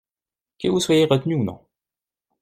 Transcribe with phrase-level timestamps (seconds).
[0.57, 1.63] Que vous soyez retenue ou non.